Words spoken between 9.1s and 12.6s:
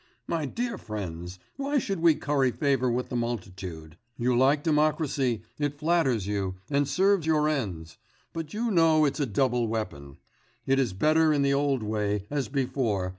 a double weapon. It is better in the old way, as